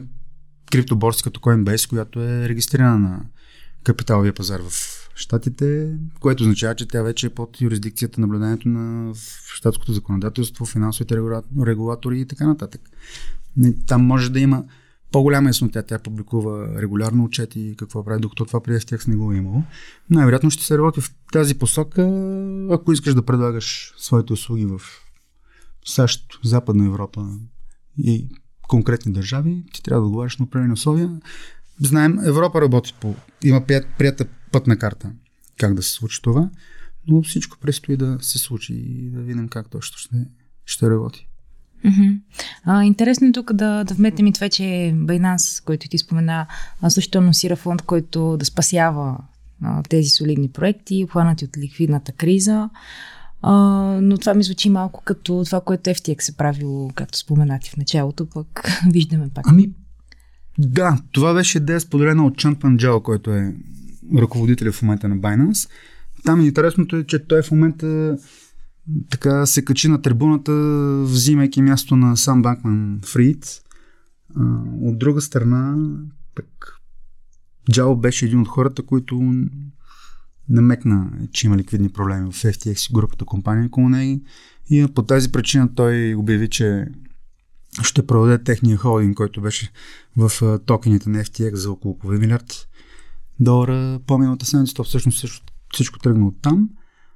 криптоборси 0.71 1.23
като 1.23 1.39
Coinbase, 1.39 1.89
която 1.89 2.21
е 2.21 2.49
регистрирана 2.49 2.99
на 2.99 3.21
капиталовия 3.83 4.33
пазар 4.33 4.59
в 4.69 4.99
Штатите, 5.15 5.97
което 6.19 6.43
означава, 6.43 6.75
че 6.75 6.87
тя 6.87 7.01
вече 7.01 7.27
е 7.27 7.29
под 7.29 7.61
юрисдикцията 7.61 8.21
на 8.21 8.27
наблюдението 8.27 8.69
на 8.69 9.13
щатското 9.53 9.93
законодателство, 9.93 10.65
финансовите 10.65 11.17
регулатори 11.65 12.19
и 12.19 12.25
така 12.25 12.47
нататък. 12.47 12.81
Там 13.87 14.05
може 14.05 14.29
да 14.29 14.39
има 14.39 14.63
по-голяма 15.13 15.49
яснота. 15.49 15.83
Тя 15.83 15.99
публикува 15.99 16.81
регулярно 16.81 17.23
отчети 17.23 17.75
какво 17.77 18.05
прави, 18.05 18.21
докато 18.21 18.45
това 18.45 18.63
преди 18.63 18.85
текст 18.85 19.07
не 19.07 19.15
го 19.15 19.33
е 19.33 19.37
имало. 19.37 19.63
Най-вероятно 20.09 20.51
ще 20.51 20.63
се 20.63 20.77
работи 20.77 21.01
в 21.01 21.15
тази 21.31 21.55
посока, 21.55 22.01
ако 22.71 22.93
искаш 22.93 23.13
да 23.13 23.25
предлагаш 23.25 23.93
своите 23.97 24.33
услуги 24.33 24.65
в 24.65 24.81
САЩ, 25.85 26.39
Западна 26.43 26.85
Европа 26.85 27.39
и 27.97 28.27
конкретни 28.67 29.13
държави, 29.13 29.63
ти 29.73 29.83
трябва 29.83 30.01
да 30.01 30.05
отговаряш 30.05 30.37
на 30.37 30.45
определени 30.45 30.73
условия. 30.73 31.19
Знаем, 31.79 32.19
Европа 32.25 32.61
работи 32.61 32.93
по... 33.01 33.15
има 33.43 33.65
прията 33.97 34.25
пътна 34.51 34.77
карта 34.77 35.11
как 35.57 35.73
да 35.73 35.83
се 35.83 35.91
случи 35.91 36.21
това, 36.21 36.49
но 37.07 37.23
всичко 37.23 37.57
предстои 37.59 37.97
да 37.97 38.17
се 38.21 38.39
случи 38.39 38.73
и 38.73 39.09
да 39.09 39.21
видим 39.21 39.47
как 39.47 39.69
точно 39.69 39.97
ще, 39.97 40.25
ще 40.65 40.89
работи. 40.89 41.27
А, 42.65 42.83
интересно 42.83 43.27
е 43.27 43.31
тук 43.31 43.53
да, 43.53 43.83
да 43.83 43.93
вметнем 43.93 44.27
и 44.27 44.33
това, 44.33 44.49
че 44.49 44.63
Binance, 44.95 45.65
който 45.65 45.89
ти 45.89 45.97
спомена, 45.97 46.45
също 46.89 47.17
анонсира 47.17 47.55
фонд, 47.55 47.81
който 47.81 48.37
да 48.37 48.45
спасява 48.45 49.17
а, 49.63 49.83
тези 49.83 50.09
солидни 50.09 50.49
проекти, 50.49 51.03
обхванати 51.03 51.45
от 51.45 51.57
ликвидната 51.57 52.11
криза. 52.11 52.69
А, 53.41 53.53
но 54.01 54.17
това 54.17 54.33
ми 54.33 54.43
звучи 54.43 54.69
малко 54.69 55.01
като 55.05 55.43
това, 55.45 55.61
което 55.61 55.89
FTX 55.89 56.33
е 56.33 56.37
правило, 56.37 56.91
както 56.95 57.17
споменати 57.17 57.69
в 57.69 57.77
началото, 57.77 58.25
пък 58.25 58.69
виждаме 58.91 59.29
пак. 59.33 59.45
Ами, 59.47 59.69
да, 60.57 60.97
това 61.11 61.33
беше 61.33 61.57
идея 61.57 61.79
споделена 61.79 62.25
от 62.25 62.37
Чан 62.37 62.55
Панджал, 62.55 63.01
който 63.01 63.31
е 63.31 63.53
ръководител 64.17 64.71
в 64.71 64.81
момента 64.81 65.09
на 65.09 65.17
Binance. 65.17 65.69
Там 66.25 66.41
интересното 66.41 66.95
е, 66.95 67.03
че 67.03 67.27
той 67.27 67.41
в 67.41 67.51
момента 67.51 68.17
така 69.09 69.45
се 69.45 69.65
качи 69.65 69.87
на 69.87 70.01
трибуната, 70.01 70.53
взимайки 71.03 71.61
място 71.61 71.95
на 71.95 72.17
сам 72.17 72.41
Банкман 72.41 72.99
Фрид. 73.05 73.61
От 74.81 74.99
друга 74.99 75.21
страна, 75.21 75.89
пък 76.35 76.79
Джао 77.71 77.95
беше 77.95 78.25
един 78.25 78.39
от 78.39 78.47
хората, 78.47 78.83
които 78.83 79.33
намекна, 80.49 81.11
че 81.31 81.47
има 81.47 81.57
ликвидни 81.57 81.89
проблеми 81.89 82.31
в 82.31 82.35
FTX 82.35 82.93
групата 82.93 83.25
компания 83.25 83.65
около 83.65 83.89
него 83.89 84.21
и 84.69 84.87
по 84.95 85.03
тази 85.03 85.31
причина 85.31 85.75
той 85.75 86.15
обяви, 86.15 86.49
че 86.49 86.87
ще 87.83 88.07
продаде 88.07 88.43
техния 88.43 88.77
холдинг, 88.77 89.17
който 89.17 89.41
беше 89.41 89.71
в 90.17 90.59
токените 90.65 91.09
на 91.09 91.19
FTX 91.19 91.55
за 91.55 91.71
около 91.71 91.97
половин 91.97 92.21
милиард 92.21 92.67
долара 93.39 93.99
по-миналата 94.07 94.45
седмица. 94.45 94.73
То 94.73 94.83
всъщност 94.83 95.25
всичко, 95.73 95.99
тръгна 95.99 96.27
от 96.27 96.35
там. 96.41 96.69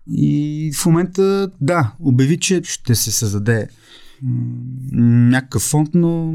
И 0.10 0.72
в 0.82 0.86
момента, 0.86 1.52
да, 1.62 1.96
обяви, 2.00 2.40
че 2.40 2.62
ще 2.64 2.96
се 2.96 3.12
създаде 3.12 3.68
някакъв 4.92 5.62
фонд, 5.62 5.90
но 5.94 6.34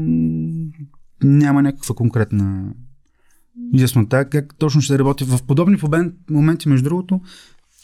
няма 1.23 1.61
някаква 1.61 1.95
конкретна 1.95 2.73
яснота 3.73 4.29
как 4.29 4.55
точно 4.55 4.81
ще 4.81 4.99
работи. 4.99 5.23
В 5.23 5.39
подобни 5.47 5.77
моменти, 6.29 6.69
между 6.69 6.83
другото, 6.83 7.21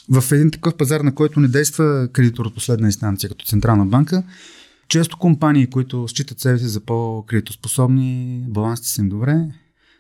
в 0.10 0.32
един 0.32 0.52
такъв 0.52 0.78
пазар, 0.78 1.02
на 1.02 1.16
който 1.16 1.40
не 1.40 1.48
действа 1.48 2.10
кредитор 2.14 2.46
от 2.46 2.54
последна 2.54 2.88
инстанция, 2.88 3.30
като 3.30 3.46
Централна 3.46 3.86
банка, 3.86 4.24
често 4.88 5.18
компании, 5.18 5.68
които 5.68 6.08
считат 6.08 6.40
себе 6.40 6.60
си 6.60 6.66
за 6.66 6.80
по-кредитоспособни, 6.80 8.44
балансите 8.50 8.90
са 8.90 9.02
им 9.02 9.10
добре, 9.10 9.46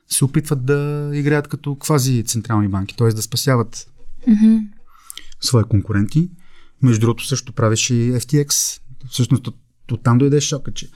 се 0.07 0.25
опитват 0.25 0.65
да 0.65 1.11
играят 1.13 1.47
като 1.47 1.75
квази 1.75 2.23
централни 2.23 2.67
банки, 2.67 2.95
т.е. 2.95 3.07
да 3.07 3.21
спасяват 3.21 3.91
mm-hmm. 4.27 4.67
Свои 5.41 5.63
конкуренти. 5.63 6.29
Между 6.81 7.01
другото 7.01 7.27
също 7.27 7.53
правеше 7.53 7.95
и 7.95 8.13
FTX. 8.13 8.81
Всъщност 9.09 9.47
от, 9.47 9.55
от 9.91 10.03
там 10.03 10.17
дойде 10.17 10.41
шока, 10.41 10.71
че 10.73 10.89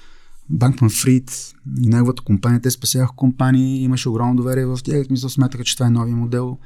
Банкман 0.50 0.90
Фрид 0.90 1.54
и 1.82 1.88
неговата 1.88 2.24
компания, 2.24 2.62
те 2.62 2.72
спасяваха 2.72 3.16
компании, 3.16 3.84
имаше 3.84 4.10
огромно 4.10 4.36
доверие 4.36 4.66
в 4.66 4.80
тях, 4.84 5.10
мисля, 5.10 5.30
смятаха, 5.30 5.64
че 5.64 5.76
това 5.76 5.88
е 5.88 5.90
новия 5.90 6.16
модел, 6.16 6.58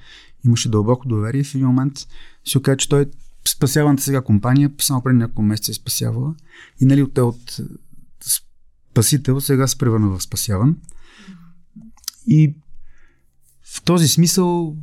имаше 0.46 0.70
дълбоко 0.70 1.08
доверие 1.08 1.44
в 1.44 1.56
един 1.56 1.68
момент 1.68 2.08
се 2.46 2.58
оказа, 2.58 2.78
че 2.78 2.90
той 2.90 3.06
спасяваната 3.48 4.04
сега 4.04 4.22
компания, 4.22 4.72
само 4.82 5.04
преди 5.04 5.18
няколко 5.18 5.42
месеца 5.42 5.72
е 5.72 5.74
спасявала 5.74 6.36
и 6.82 6.86
нали 6.86 7.02
от, 7.02 7.18
от 7.18 7.58
спасител 8.92 9.42
сега 9.42 9.68
се 9.68 9.78
превърна 9.78 10.10
в 10.10 10.24
спасяван. 10.24 10.78
И 12.28 12.56
в 13.76 13.82
този 13.84 14.08
смисъл 14.08 14.78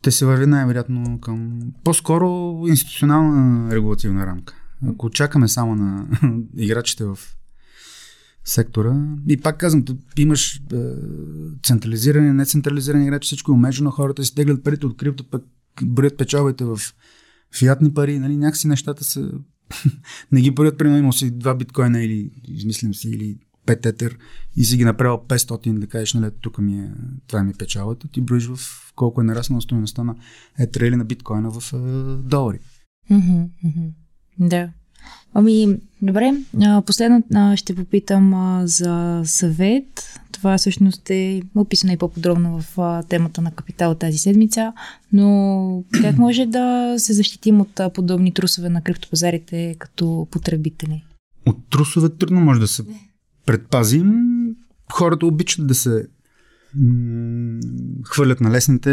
ще 0.00 0.10
се 0.10 0.26
върви 0.26 0.46
най-вероятно 0.46 1.20
към 1.20 1.60
по-скоро 1.84 2.60
институционална 2.68 3.74
регулативна 3.74 4.26
рамка. 4.26 4.54
Ако 4.86 5.10
чакаме 5.10 5.48
само 5.48 5.74
на 5.74 6.06
играчите 6.56 7.04
в 7.04 7.18
сектора. 8.44 9.06
И 9.28 9.36
пак 9.36 9.58
казвам, 9.58 9.84
имаш 10.18 10.56
е, 10.56 10.60
централизирани, 11.62 12.32
нецентрализирани 12.32 13.04
играчи, 13.04 13.26
всичко 13.26 13.52
е 13.52 13.54
умежено, 13.54 13.90
хората 13.90 14.24
си 14.24 14.34
теглят 14.34 14.64
парите 14.64 14.86
от 14.86 14.96
крипто, 14.96 15.24
пък 15.30 15.42
броят 15.82 16.16
печалбите 16.16 16.64
в 16.64 16.78
фиатни 17.58 17.94
пари, 17.94 18.18
нали, 18.18 18.36
някакси 18.36 18.68
нещата 18.68 19.04
са... 19.04 19.32
не 20.32 20.40
ги 20.40 20.50
броят, 20.50 20.78
примерно 20.78 20.98
има 20.98 21.12
си 21.12 21.30
два 21.30 21.54
биткоина 21.54 22.02
или, 22.02 22.30
измислям 22.48 22.94
си, 22.94 23.08
или 23.08 23.38
5 23.66 23.86
етер 23.86 24.18
и 24.56 24.64
си 24.64 24.76
ги 24.76 24.84
направил 24.84 25.16
500, 25.28 25.78
да 25.78 25.86
кажеш, 25.86 26.14
нали, 26.14 26.30
тук 26.40 26.58
ми 26.58 26.78
е, 26.78 26.90
това 27.26 27.42
ми 27.42 27.50
е 27.50 27.54
печалата, 27.58 28.08
ти 28.08 28.20
броиш 28.20 28.46
в 28.46 28.58
колко 28.96 29.20
е 29.20 29.24
нараснала 29.24 29.62
стоеността 29.62 30.04
на 30.04 30.14
етера 30.58 30.86
или 30.86 30.96
на 30.96 31.04
биткоина 31.04 31.50
в 31.50 31.72
е, 31.72 31.76
долари. 32.28 32.58
Mm-hmm, 33.10 33.48
mm-hmm. 33.64 33.90
Да. 34.38 34.70
Ами, 35.34 35.76
добре. 36.02 36.34
Последно 36.86 37.22
ще 37.56 37.76
попитам 37.76 38.62
за 38.64 39.22
съвет. 39.24 40.20
Това 40.32 40.58
всъщност 40.58 41.10
е 41.10 41.42
описано 41.54 41.92
и 41.92 41.96
по-подробно 41.96 42.60
в 42.60 43.02
темата 43.08 43.42
на 43.42 43.52
капитал 43.52 43.94
тази 43.94 44.18
седмица, 44.18 44.72
но 45.12 45.84
как 46.02 46.16
може 46.18 46.46
да 46.46 46.94
се 46.98 47.12
защитим 47.12 47.60
от 47.60 47.80
подобни 47.94 48.32
трусове 48.32 48.68
на 48.68 48.82
криптопазарите 48.82 49.76
като 49.78 50.28
потребители? 50.30 51.04
От 51.46 51.56
трусове 51.70 52.08
трудно 52.08 52.40
може 52.40 52.60
да 52.60 52.68
се 52.68 52.82
предпазим. 53.50 54.12
Хората 54.92 55.26
обичат 55.26 55.66
да 55.66 55.74
се 55.74 56.06
хвърлят 58.04 58.40
на 58.40 58.50
лесните 58.50 58.92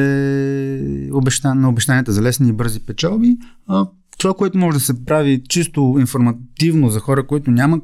обещания, 1.14 1.62
на 1.62 1.70
обещанията 1.70 2.12
за 2.12 2.22
лесни 2.22 2.50
и 2.50 2.54
бързи 2.54 2.80
печалби, 2.80 3.38
а 3.68 3.88
това, 4.18 4.34
което 4.34 4.58
може 4.58 4.78
да 4.78 4.84
се 4.84 5.06
прави 5.06 5.44
чисто 5.50 5.96
информативно 6.00 6.90
за 6.90 7.00
хора, 7.00 7.28
които 7.28 7.52
нямат 7.52 7.84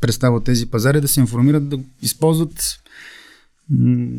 представа 0.00 0.44
тези 0.44 0.70
пазари, 0.70 1.00
да 1.00 1.08
се 1.08 1.20
информират, 1.20 1.68
да 1.68 1.78
използват 2.02 2.80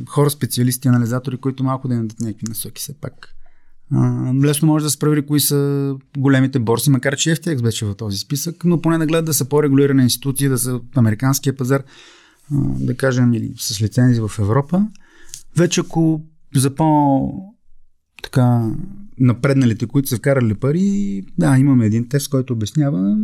хора, 0.08 0.30
специалисти, 0.30 0.88
анализатори, 0.88 1.38
които 1.38 1.64
малко 1.64 1.88
да 1.88 1.94
им 1.94 2.02
дадат 2.02 2.20
някакви 2.20 2.46
насоки 2.50 2.82
все 2.82 2.94
пак. 2.94 3.36
Лесно 4.44 4.68
може 4.68 4.84
да 4.86 4.90
се 4.90 5.00
провери 5.00 5.26
кои 5.26 5.40
са 5.40 5.96
големите 6.18 6.60
борси, 6.60 6.90
макар 6.90 7.16
че 7.16 7.36
FTX 7.36 7.62
беше 7.62 7.86
в 7.86 7.96
този 7.96 8.18
списък, 8.18 8.66
но 8.66 8.82
поне 8.82 8.98
да 8.98 9.06
гледат 9.06 9.26
да 9.26 9.34
са 9.34 9.46
по-регулирани 9.50 10.04
институции, 10.04 10.48
да 10.48 10.58
са 10.58 10.74
от 10.74 10.98
американския 10.98 11.58
пазар, 11.58 11.84
да 12.80 12.98
кажем, 12.98 13.34
или 13.34 13.54
с 13.58 13.82
лицензи 13.82 14.22
в 14.22 14.32
Европа. 14.40 14.88
Вече 15.58 15.82
ако 15.82 16.22
за 16.56 16.76
по 16.76 17.32
така 18.24 18.72
напредналите, 19.20 19.86
които 19.88 20.10
са 20.10 20.18
вкарали 20.18 20.54
пари, 20.54 21.24
да, 21.38 21.58
имаме 21.58 21.86
един 21.86 22.10
тест, 22.10 22.30
който 22.30 22.54
обяснява. 22.54 23.18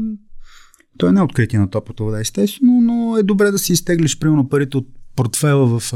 Той 0.98 1.14
не 1.14 1.20
е 1.20 1.24
откритие 1.24 1.60
на 1.60 1.70
топлата 1.70 2.04
вода, 2.04 2.20
естествено, 2.20 2.82
но 2.82 3.18
е 3.18 3.24
добре 3.24 3.52
да 3.52 3.60
си 3.60 3.74
изтеглиш, 3.74 4.20
примерно, 4.20 4.50
парите 4.50 4.78
от 4.78 4.88
портфела 5.16 5.80
в 5.80 5.94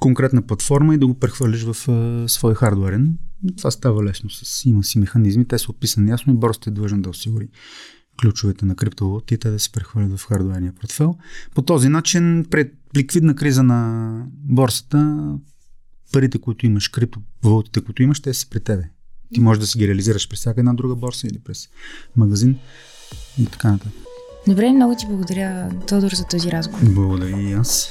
конкретна 0.00 0.42
платформа 0.42 0.94
и 0.94 0.98
да 0.98 1.06
го 1.06 1.14
прехвърлиш 1.14 1.62
в 1.62 1.88
а, 1.88 2.28
свой 2.28 2.54
хардуерен. 2.54 3.18
Това 3.56 3.70
става 3.70 4.04
лесно. 4.04 4.30
С, 4.30 4.64
има 4.64 4.84
си 4.84 4.98
механизми, 4.98 5.48
те 5.48 5.58
са 5.58 5.70
описани 5.70 6.10
ясно 6.10 6.32
и 6.32 6.36
борсата 6.36 6.70
е 6.70 6.72
длъжен 6.72 7.02
да 7.02 7.10
осигури 7.10 7.48
ключовете 8.20 8.64
на 8.64 8.76
криптовалутите 8.76 9.50
да 9.50 9.58
се 9.58 9.72
прехвърлят 9.72 10.18
в 10.18 10.26
хардуерния 10.26 10.72
портфел. 10.80 11.16
По 11.54 11.62
този 11.62 11.88
начин, 11.88 12.46
пред 12.50 12.74
ликвидна 12.96 13.34
криза 13.34 13.62
на 13.62 14.22
борсата, 14.32 15.32
парите, 16.12 16.38
които 16.38 16.66
имаш, 16.66 16.88
криптовалутите, 16.88 17.80
които 17.80 18.02
имаш, 18.02 18.20
те 18.20 18.34
са 18.34 18.48
при 18.50 18.60
тебе. 18.60 18.84
Ти 19.34 19.40
можеш 19.40 19.60
да 19.60 19.66
си 19.66 19.78
ги 19.78 19.88
реализираш 19.88 20.28
през 20.28 20.38
всяка 20.38 20.60
една 20.60 20.74
друга 20.74 20.96
борса 20.96 21.26
или 21.26 21.38
през 21.38 21.68
магазин 22.16 22.58
и 23.38 23.46
така 23.46 23.72
нататък. 23.72 23.92
Добре, 24.48 24.72
много 24.72 24.96
ти 24.98 25.06
благодаря, 25.06 25.70
Тодор, 25.88 26.10
за 26.10 26.24
този 26.24 26.52
разговор. 26.52 26.80
Благодаря 26.84 27.40
и 27.40 27.52
аз. 27.52 27.90